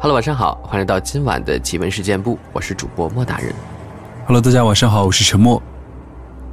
[0.00, 3.52] Hello，晚上好，欢迎来到今晚的奇闻事件部，我是主播莫大人。
[4.26, 5.60] Hello，大家晚上好，我是陈默。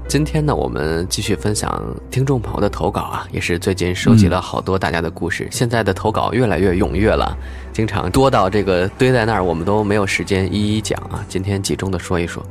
[0.07, 5.47] 今天呢，我们继续分享听众朋友的投稿啊，也是最近收集了好多大家的故事。
[5.51, 7.37] 现在的投稿越来越踊跃了，
[7.71, 11.23] 经常多到这个堆在那儿，我们都没有时间一一讲啊。
[11.29, 12.43] 今天集中的说一说。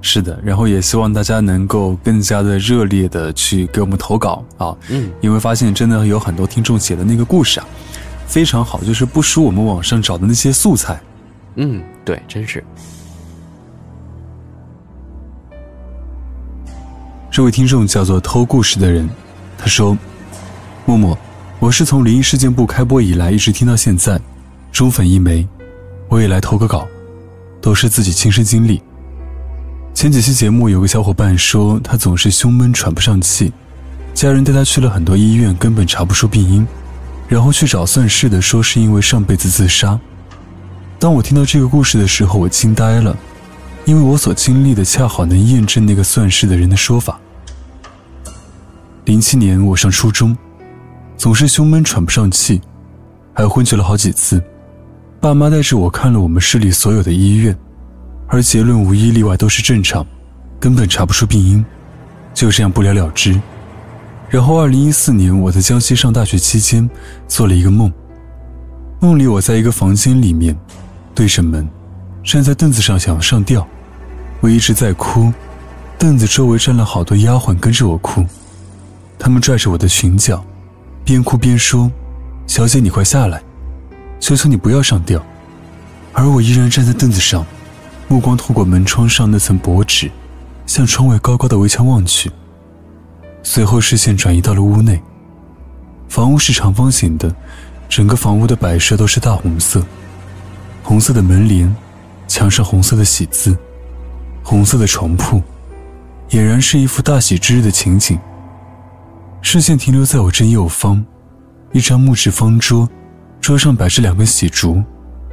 [0.00, 7.66] 是的，然后也希望大家能够更加的热烈的去给我们投稿啊，嗯，因为发现真的有很多听众写的那个故事啊，
[8.28, 11.00] 非常好，就是不输我们网上找的那些素材。
[11.56, 12.62] 嗯，对，真是。
[17.30, 19.08] 这位听众叫做偷故事的人，
[19.56, 19.96] 他说
[20.84, 21.16] ：“默默，
[21.58, 24.20] 我是从灵异事件部开播以来一直听到现在，
[24.70, 25.48] 忠粉一枚，
[26.08, 26.86] 我也来投个稿，
[27.60, 28.82] 都是自己亲身经历。
[29.94, 33.52] 前几期节目有个小伙伴说他总是胸闷喘不上气，
[34.14, 36.66] 家人带他去了很多医院，根本查不出病因，
[37.28, 39.98] 然后去找算事的说是因为上辈子自杀。
[40.98, 43.16] 当我听到这个故事的时候，我惊呆了。”
[43.84, 47.18] 因为我所经历的恰好能验证那个算事的人的说法。
[49.06, 50.36] 零七年我上初中，
[51.16, 52.60] 总是胸闷喘不上气，
[53.32, 54.42] 还昏厥了好几次。
[55.20, 57.56] 爸妈带着我看了我们市里所有的医院，
[58.26, 60.06] 而结论无一例外都是正常，
[60.60, 61.64] 根本查不出病因，
[62.34, 63.40] 就这样不了了之。
[64.30, 66.88] 然后二零一四年我在江西上大学期间，
[67.26, 67.90] 做了一个梦，
[69.00, 70.54] 梦里我在一个房间里面，
[71.14, 71.66] 对着门，
[72.22, 73.66] 站在凳子上想要上吊。
[74.40, 75.32] 我一直在哭，
[75.98, 78.22] 凳子周围站了好多丫鬟跟着我哭，
[79.18, 80.44] 他们拽着我的裙角，
[81.04, 81.90] 边哭边说
[82.46, 83.42] ：“小姐，你快下来，
[84.20, 85.24] 求求你不要上吊。”
[86.12, 87.46] 而我依然站在凳子上，
[88.08, 90.10] 目光透过门窗上那层薄纸，
[90.66, 92.30] 向窗外高高的围墙望去。
[93.42, 95.00] 随后视线转移到了屋内，
[96.08, 97.34] 房屋是长方形的，
[97.88, 99.82] 整个房屋的摆设都是大红色，
[100.82, 101.74] 红色的门帘，
[102.26, 103.56] 墙上红色的喜字。
[104.42, 105.42] 红色的床铺，
[106.30, 108.18] 俨然是一幅大喜之日的情景。
[109.42, 111.04] 视线停留在我正右方，
[111.72, 112.88] 一张木质方桌，
[113.42, 114.82] 桌上摆着两根喜烛、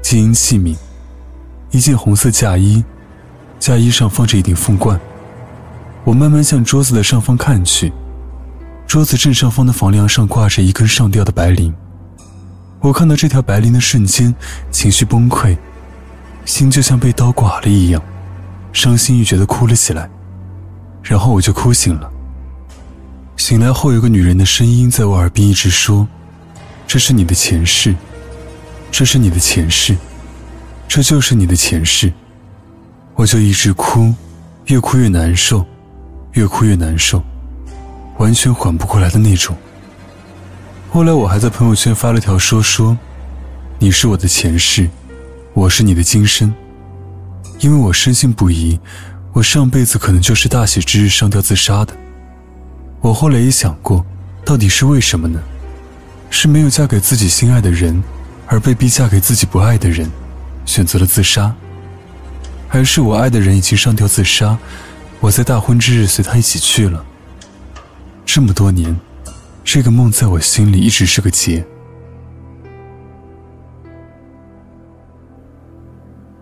[0.01, 0.75] 金银器皿，
[1.71, 2.83] 一件红色嫁衣，
[3.57, 4.99] 嫁衣上放着一顶凤冠。
[6.05, 7.91] 我慢慢向桌子的上方看去，
[8.85, 11.73] 桌子正上方的房梁上挂着一根上吊的白绫。
[12.79, 14.33] 我看到这条白绫的瞬间，
[14.69, 15.57] 情绪崩溃，
[16.45, 17.99] 心就像被刀剐了一样。
[18.71, 20.07] 伤心欲绝的哭了起来，
[21.01, 22.07] 然后我就哭醒了。
[23.35, 26.07] 醒来后，有个女人的声音在我耳边一直说
[26.85, 27.95] ：“这是你的前世，
[28.91, 29.97] 这是你的前世，
[30.87, 32.13] 这就是你的前世。”
[33.15, 34.13] 我就一直哭，
[34.65, 35.65] 越哭越难受，
[36.35, 37.23] 越哭越难受，
[38.17, 39.55] 完全缓不过来的那种。
[40.91, 42.97] 后来我还在朋友圈发了条说说
[43.79, 44.89] ：“你是我的前世，
[45.53, 46.53] 我是你的今生。”
[47.59, 48.77] 因为我深信不疑，
[49.31, 51.95] 我上辈子可能就是大喜之日上吊自杀的。
[52.99, 54.05] 我后来也想过，
[54.43, 55.41] 到底是为什么呢？
[56.29, 58.03] 是没有嫁给自己心爱的人，
[58.45, 60.11] 而被逼嫁给自己不爱的人，
[60.65, 61.55] 选择了自杀，
[62.67, 64.57] 还是我爱的人已经上吊自杀，
[65.25, 67.03] 我在大婚之日随他一起去了？
[68.27, 68.95] 这么多年，
[69.63, 71.65] 这个梦在我心里一直是个结。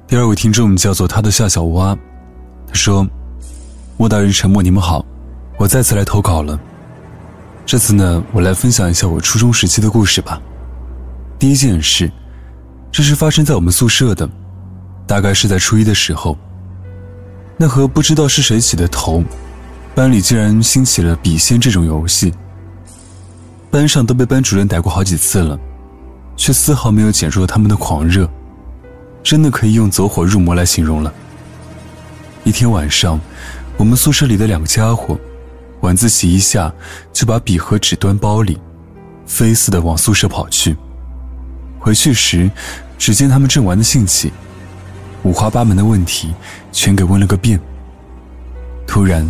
[0.06, 1.98] 第二位听众叫做他的夏小蛙，
[2.68, 3.08] 他说
[3.96, 5.06] ：“莫大人、沉默，你们好，
[5.58, 6.60] 我再次来投稿了。
[7.66, 10.42] 这次呢，我来分享一下我初中时期的故事吧。
[11.40, 12.12] 第一件事，
[12.92, 14.30] 这是发生在我们宿舍的，
[15.07, 16.38] 大概是在初一的时候。
[17.63, 19.24] 奈何不知道是谁起的头，
[19.95, 22.33] 班里竟然兴起了笔仙这种游戏。
[23.71, 25.57] 班上都被班主任逮过好几次了，
[26.36, 28.30] 却丝毫没有减弱他们的狂热。”
[29.24, 31.13] 真的可以用走火入魔来形容了。
[32.44, 33.18] 一天晚上，
[33.77, 35.18] 我们宿舍里的两个家伙，
[35.80, 36.69] 晚自习一下
[37.13, 38.59] 就把笔和纸端包里，
[39.25, 40.75] 飞似的往宿舍跑去。
[41.80, 42.51] 回去时，
[42.98, 44.33] 只见他们正玩的兴起，
[45.24, 46.34] 五花八门的问题
[46.72, 47.60] 全给问了个遍。
[48.86, 49.30] 突然，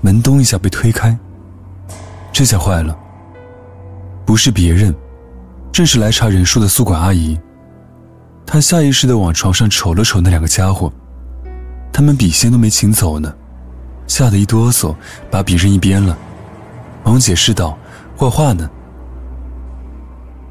[0.00, 1.16] 门咚一下被推开，
[2.32, 2.96] 这下坏了，
[4.24, 4.94] 不是别人，
[5.70, 7.38] 正是来查人数的宿管阿姨。
[8.46, 10.92] 她下意识地往床上瞅了瞅那两个家伙，
[11.92, 13.32] 他们笔仙都没请走呢，
[14.06, 14.94] 吓得一哆嗦，
[15.30, 16.16] 把笔扔一边了，
[17.04, 17.78] 忙解释道
[18.16, 18.68] ：“画画呢。”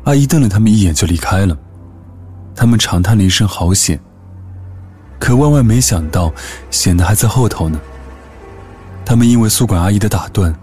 [0.05, 1.57] 阿姨瞪了他们一眼就离开了，
[2.55, 3.99] 他们长叹了一声好险。
[5.21, 6.33] 可万万没想到，
[6.71, 7.79] 险的还在后头呢。
[9.05, 10.53] 他们因为宿管阿姨的打断，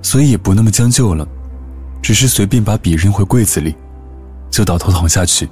[0.00, 1.28] 所以也不那么将就了，
[2.00, 3.76] 只是随便把笔扔回柜子里，
[4.50, 5.46] 就倒头躺下去。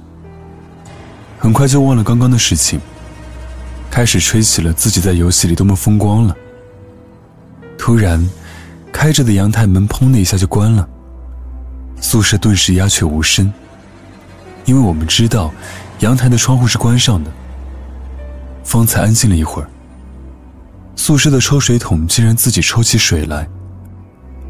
[1.37, 2.81] 很快就忘了刚刚的事情，
[3.91, 6.35] 开始吹起了自己在游戏里多么风光了。
[7.77, 8.27] 突然，
[8.91, 10.87] 开着的阳台门砰的一下就关了。
[12.01, 13.53] 宿舍顿时鸦雀无声，
[14.65, 15.53] 因为我们知道，
[15.99, 17.31] 阳台的窗户是关上的。
[18.65, 19.69] 方才安静了一会儿，
[20.97, 23.47] 宿舍的抽水桶竟然自己抽起水来，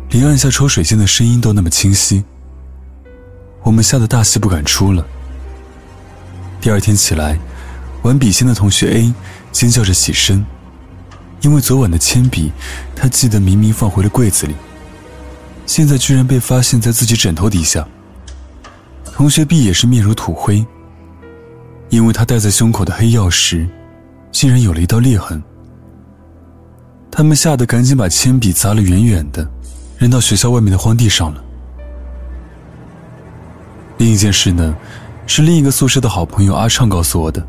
[0.09, 2.23] 连按下抽水键的声音都那么清晰。
[3.61, 5.05] 我们吓得大气不敢出了。
[6.61, 7.37] 第二天起来，
[8.03, 9.13] 玩笔仙的同学 A
[9.51, 10.43] 尖叫着起身，
[11.41, 12.51] 因为昨晚的铅笔，
[12.95, 14.55] 他记得明明放回了柜子里。
[15.65, 17.85] 现在居然被发现在自己枕头底下。
[19.11, 20.65] 同学 B 也是面如土灰，
[21.89, 23.67] 因为他戴在胸口的黑曜石，
[24.35, 25.41] 竟然有了一道裂痕。
[27.09, 29.49] 他们吓得赶紧把铅笔砸了远远的，
[29.97, 31.41] 扔到学校外面的荒地上了。
[33.97, 34.75] 另一件事呢，
[35.25, 37.41] 是另一个宿舍的好朋友阿畅告诉我的。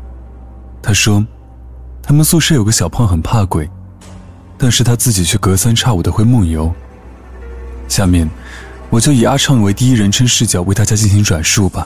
[0.81, 1.21] 他说，
[2.01, 3.69] 他们宿舍有个小胖很怕鬼，
[4.57, 6.73] 但是他自己却隔三差五的会梦游。
[7.89, 8.29] 下面，
[8.89, 11.85] 我就以阿畅为第一人称视角为大家进行转述吧。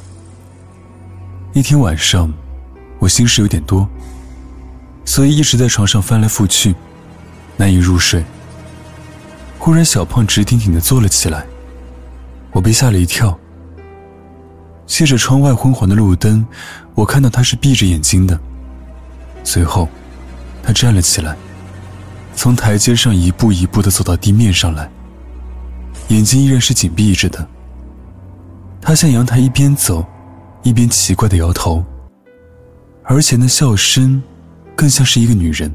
[1.54, 2.32] 一天晚上，
[3.00, 3.90] 我心事有点多，
[5.06, 6.76] 所以一直在床上翻来覆去，
[7.58, 8.24] 难以入睡。
[9.58, 11.46] 忽然，小胖直挺挺的坐了起来，
[12.52, 13.38] 我被吓了一跳。
[14.86, 16.46] 借着窗外昏黄的路灯，
[16.96, 18.38] 我看到他是闭着眼睛的。
[19.44, 19.88] 随后，
[20.64, 21.36] 他站了起来，
[22.36, 24.90] 从台阶上一步一步的走到地面上来。
[26.10, 27.48] 眼睛依然是紧闭着的。
[28.82, 30.06] 他向阳台一边走，
[30.64, 31.84] 一边奇怪的摇头。
[33.04, 34.22] 而且那笑声，
[34.82, 35.72] 更像是一个女人。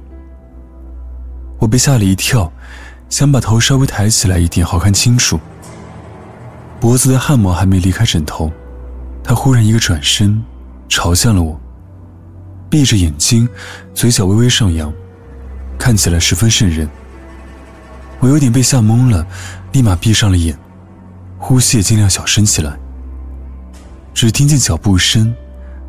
[1.61, 2.53] 我被吓了一跳，
[3.09, 5.39] 想把头稍微抬起来一点，好看清楚。
[6.81, 8.51] 脖子的汗毛还没离开枕头，
[9.23, 10.43] 他忽然一个转身，
[10.89, 11.57] 朝向了我。
[12.69, 13.49] 闭着眼睛，
[13.95, 14.93] 嘴角微微上扬，
[15.79, 16.89] 看起来十分瘆人。
[18.19, 19.25] 我有点被吓懵了。
[19.71, 20.59] 立马闭上了眼，
[21.39, 22.77] 呼吸也尽量小声起来。
[24.13, 25.33] 只听见脚步声，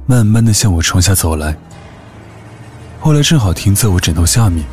[0.06, 1.58] 慢慢的向我床下走来。
[3.00, 4.66] 后来正好停在我枕头下面。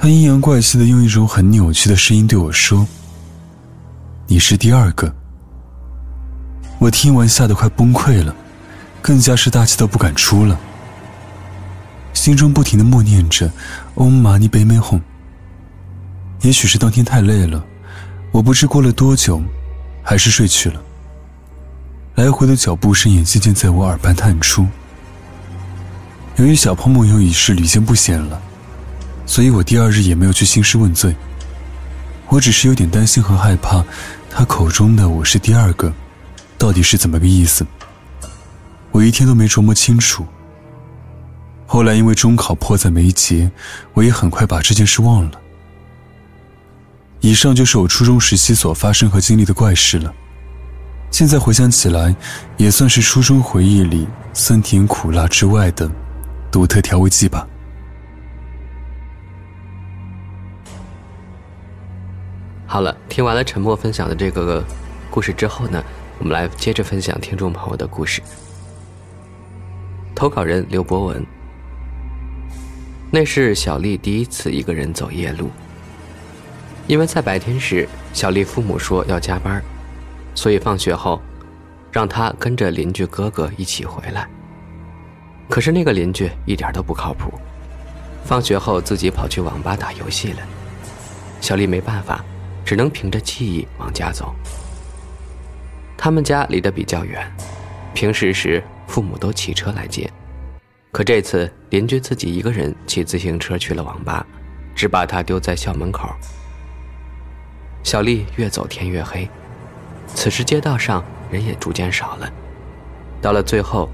[0.00, 2.86] 他阴阳怪气的用一种很扭曲的声音对我说
[4.26, 5.12] ：“你是第二个。”
[6.78, 8.34] 我听完吓得快崩溃了，
[9.02, 10.58] 更加是大气都不敢出了，
[12.12, 13.50] 心中不停的默念着
[13.96, 15.00] “嗡嘛呢呗咪吽”。
[16.42, 17.62] 也许是当天太累了，
[18.30, 19.42] 我不知过了多久，
[20.04, 20.80] 还是睡去了。
[22.14, 24.64] 来回的脚步声也渐渐在我耳畔探出。
[26.38, 28.40] 由于小胖梦游已是屡见不鲜了，
[29.26, 31.14] 所以我第二日也没有去兴师问罪。
[32.28, 33.84] 我只是有点担心和害怕，
[34.30, 35.92] 他口中的我是第二个，
[36.56, 37.66] 到底是怎么个意思？
[38.92, 40.24] 我一天都没琢磨清楚。
[41.66, 43.50] 后来因为中考迫在眉睫，
[43.92, 45.32] 我也很快把这件事忘了。
[47.18, 50.14] 以上就是我初中时期所发生和经历的怪事了。
[51.10, 52.14] 现在回想起来，
[52.56, 55.90] 也算是初中回忆里酸甜苦辣之外的
[56.50, 57.46] 独特调味剂吧。
[62.66, 64.62] 好了，听完了沉默分享的这个
[65.10, 65.82] 故事之后呢，
[66.18, 68.22] 我们来接着分享听众朋友的故事。
[70.14, 71.24] 投稿人刘博文，
[73.10, 75.50] 那是小丽第一次一个人走夜路。
[76.86, 79.62] 因为在白天时，小丽父母说要加班，
[80.34, 81.20] 所以放学后，
[81.92, 84.28] 让她跟着邻居哥哥一起回来。
[85.48, 87.32] 可是那个邻居一点都不靠谱，
[88.24, 90.40] 放学后自己跑去网吧打游戏了。
[91.40, 92.24] 小丽没办法，
[92.64, 94.34] 只能凭着记忆往家走。
[95.96, 97.26] 他们家离得比较远，
[97.94, 100.08] 平时时父母都骑车来接，
[100.92, 104.24] 可这次邻居自己一个人骑自行车去了网吧，
[104.74, 106.08] 只把她丢在校门口。
[107.82, 109.28] 小丽越走天越黑，
[110.14, 112.30] 此时街道上人也逐渐少了。
[113.20, 113.88] 到了最后，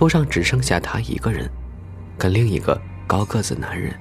[0.00, 1.48] 路上只剩下她一个人，
[2.18, 3.94] 跟另一个高个子男人。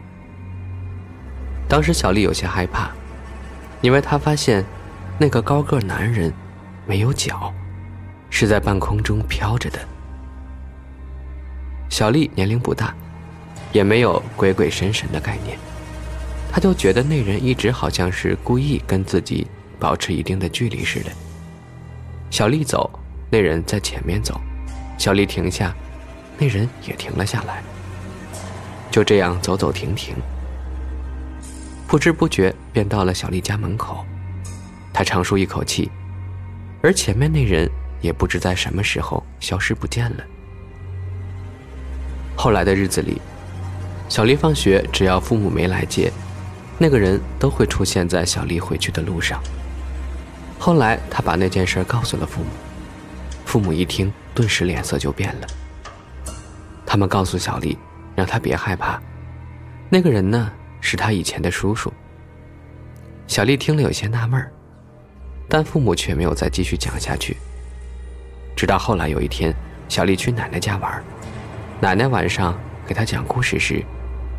[1.67, 2.89] 当时小丽有些害怕，
[3.81, 4.63] 因为她发现
[5.19, 6.33] 那个高个男人
[6.87, 7.53] 没有脚，
[8.29, 9.79] 是在半空中飘着的。
[11.89, 12.95] 小丽年龄不大，
[13.73, 15.57] 也没有鬼鬼神神的概念，
[16.49, 19.45] 她就觉得那人一直好像是故意跟自己
[19.77, 21.11] 保持一定的距离似的。
[22.29, 22.89] 小丽走，
[23.29, 24.39] 那人在前面走，
[24.97, 25.75] 小丽停下，
[26.39, 27.61] 那人也停了下来。
[28.89, 30.15] 就这样走走停停，
[31.85, 34.03] 不知不觉便到了小丽家门口。
[34.91, 35.91] 她长舒一口气，
[36.81, 37.69] 而前面那人
[38.01, 40.23] 也不知在什么时候消失不见了。
[42.35, 43.21] 后来的日子里，
[44.07, 46.11] 小丽放学只要父母没来接，
[46.79, 49.39] 那个人都会出现在小丽回去的路上。
[50.57, 52.47] 后来她把那件事告诉了父母，
[53.45, 55.47] 父母一听，顿时脸色就变了。
[56.89, 57.77] 他们告诉小丽，
[58.15, 58.99] 让她别害怕，
[59.91, 61.93] 那个人呢是她以前的叔叔。
[63.27, 64.51] 小丽听了有些纳闷儿，
[65.47, 67.37] 但父母却没有再继续讲下去。
[68.55, 69.53] 直到后来有一天，
[69.87, 71.03] 小丽去奶奶家玩。
[71.79, 73.85] 奶奶晚上给她讲故事时，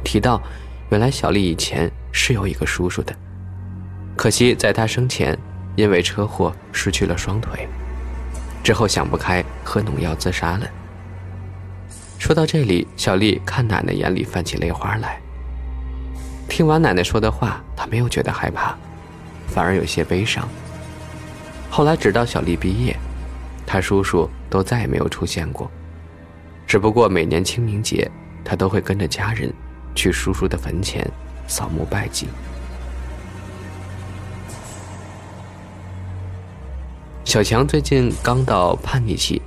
[0.03, 0.43] 提到，
[0.91, 3.15] 原来小丽以前是有一个叔叔的，
[4.17, 5.39] 可惜在她生前
[5.77, 7.69] 因为车祸失去了双腿，
[8.65, 10.69] 之后想不开喝农药自杀了。
[12.21, 15.19] 说到这里，小丽看奶奶眼里泛起泪花来。
[16.51, 18.77] 听完奶奶说的话，她没有觉得害怕，
[19.49, 20.47] 反而有些悲伤。
[21.71, 22.95] 后来直到小丽毕业，
[23.67, 25.69] 她叔叔都再也没有出现过。
[26.67, 28.09] 只不过每年清明节，
[28.45, 29.51] 他都会跟着家人
[29.95, 31.05] 去叔叔的坟前
[31.49, 32.29] 扫墓拜祭。
[37.25, 39.41] 小强最近刚到叛逆期，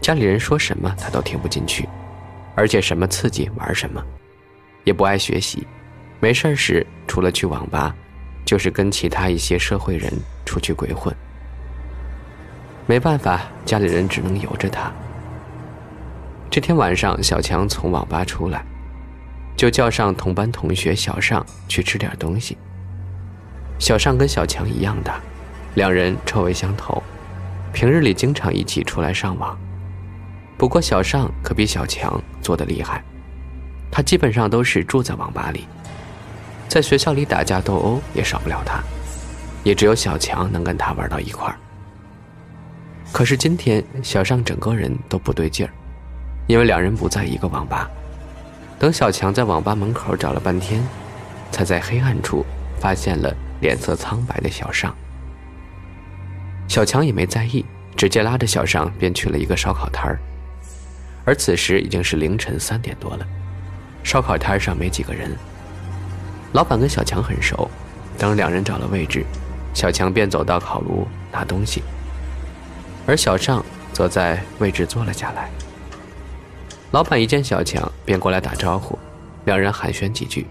[0.00, 1.88] 家里人说什么他都听不进去，
[2.54, 4.04] 而且什么刺激玩什么，
[4.84, 5.66] 也不爱学习。
[6.20, 7.94] 没事时除了去网吧，
[8.44, 10.12] 就是跟其他一些社会人
[10.46, 11.14] 出去鬼混。
[12.86, 14.92] 没办法，家里人只能由着他。
[16.50, 18.64] 这天晚上，小强从网吧出来，
[19.56, 22.56] 就叫上同班同学小尚去吃点东西。
[23.78, 25.20] 小尚跟小强一样大，
[25.74, 27.02] 两人臭味相投，
[27.72, 29.58] 平日里经常一起出来上网。
[30.56, 33.02] 不过小尚可比小强做的厉害，
[33.90, 35.66] 他基本上都是住在网吧里，
[36.68, 38.82] 在学校里打架斗殴也少不了他，
[39.62, 41.56] 也只有小强能跟他玩到一块儿。
[43.12, 45.72] 可是今天，小尚整个人都不对劲儿。
[46.46, 47.88] 因为两人不在一个网吧，
[48.78, 50.86] 等小强在网吧门口找了半天，
[51.50, 52.44] 才在黑暗处
[52.78, 54.94] 发现了脸色苍白的小尚。
[56.68, 57.64] 小强也没在意，
[57.96, 60.18] 直接拉着小尚便去了一个烧烤摊儿。
[61.24, 63.26] 而此时已经是凌晨三点多了，
[64.02, 65.30] 烧烤摊上没几个人。
[66.52, 67.68] 老板跟小强很熟，
[68.18, 69.24] 等两人找了位置，
[69.72, 71.82] 小强便走到烤炉拿东西，
[73.06, 75.48] 而小尚则在位置坐了下来。
[76.92, 78.98] 老板一见小强，便过来打招呼，
[79.46, 80.46] 两人寒暄几句。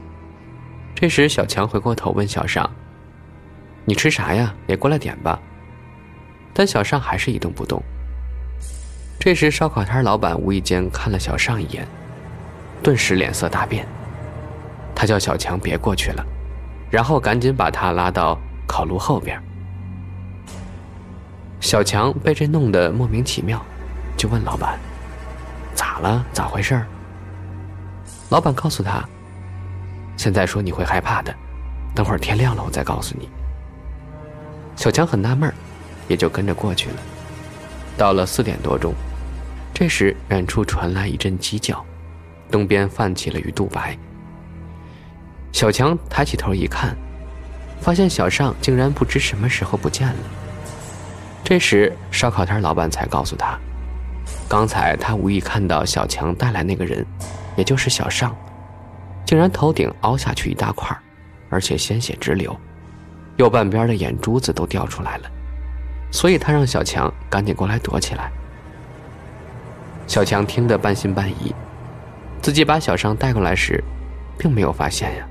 [0.93, 2.69] 这时，小强回过头问小尚
[3.85, 4.53] ：“你吃啥呀？
[4.67, 5.39] 也过来点吧。”
[6.53, 7.81] 但小尚还是一动不动。
[9.19, 11.87] 这时，烧烤摊老板无意间看了小尚一眼，
[12.81, 13.87] 顿时脸色大变。
[14.93, 16.25] 他叫小强别过去了，
[16.91, 19.41] 然后赶紧把他拉到烤炉后边。
[21.61, 23.63] 小强被这弄得莫名其妙，
[24.17, 24.77] 就问老板。
[25.73, 26.25] 咋了？
[26.33, 26.79] 咋回事？
[28.29, 29.03] 老板告诉他
[30.17, 31.33] ：“现在说你会害怕的，
[31.95, 33.29] 等会儿天亮了我再告诉你。”
[34.75, 35.51] 小强很纳闷，
[36.07, 36.95] 也就跟着过去了。
[37.97, 38.93] 到了四点多钟，
[39.73, 41.83] 这时远处传来一阵鸡叫，
[42.49, 43.97] 东边泛起了鱼肚白。
[45.51, 46.95] 小强抬起头一看，
[47.79, 50.15] 发现小尚竟然不知什么时候不见了。
[51.43, 53.57] 这时烧烤摊老板才告诉他。
[54.47, 57.05] 刚才他无意看到小强带来那个人，
[57.55, 58.35] 也就是小尚，
[59.25, 60.97] 竟然头顶凹下去一大块，
[61.49, 62.55] 而且鲜血直流，
[63.37, 65.31] 右半边的眼珠子都掉出来了，
[66.13, 68.31] 所以他让小强赶紧过来躲起来。
[70.05, 71.53] 小强听得半信半疑，
[72.39, 73.83] 自己把小商带过来时，
[74.37, 75.25] 并没有发现呀。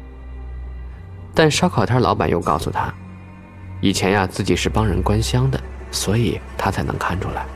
[1.33, 2.93] 但烧烤摊老板又告诉他，
[3.81, 5.61] 以前呀自己是帮人关香的，
[5.93, 7.47] 所以他才能看出来。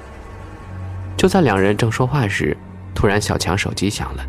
[1.16, 2.56] 就在两人正说话时，
[2.95, 4.25] 突然小强手机响了，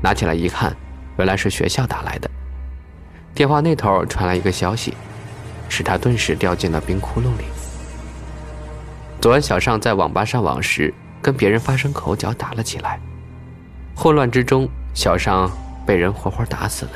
[0.00, 0.74] 拿起来一看，
[1.16, 2.30] 原来是学校打来的。
[3.34, 4.94] 电话那头传来一个消息，
[5.68, 7.44] 使他顿时掉进了冰窟窿里。
[9.20, 13.00] 昨晚小尚在网吧上网时，跟别人发生口角，打了起来。
[13.96, 15.50] 混乱之中，小尚
[15.84, 16.92] 被人活活打死了。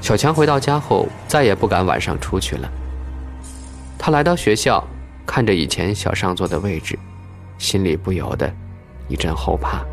[0.00, 2.66] 小强回到家后，再也不敢晚上出去了。
[3.98, 4.82] 他来到学校，
[5.26, 6.98] 看着以前小尚坐的位置，
[7.58, 8.50] 心里不由得
[9.08, 9.84] 一阵后怕。